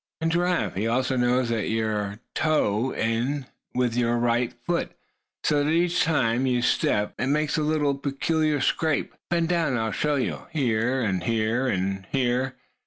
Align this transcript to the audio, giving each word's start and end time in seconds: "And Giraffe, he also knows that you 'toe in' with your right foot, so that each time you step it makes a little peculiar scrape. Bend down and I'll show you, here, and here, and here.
"And 0.19 0.31
Giraffe, 0.31 0.73
he 0.73 0.87
also 0.87 1.15
knows 1.15 1.49
that 1.49 1.69
you 1.69 2.17
'toe 2.33 2.89
in' 2.91 3.45
with 3.75 3.95
your 3.95 4.17
right 4.17 4.51
foot, 4.65 4.93
so 5.43 5.63
that 5.63 5.69
each 5.69 6.01
time 6.01 6.47
you 6.47 6.63
step 6.63 7.13
it 7.19 7.27
makes 7.27 7.55
a 7.55 7.61
little 7.61 7.93
peculiar 7.93 8.61
scrape. 8.61 9.13
Bend 9.29 9.49
down 9.49 9.73
and 9.73 9.79
I'll 9.79 9.91
show 9.91 10.15
you, 10.15 10.47
here, 10.49 11.01
and 11.03 11.23
here, 11.25 11.67
and 11.67 12.07
here. 12.11 12.55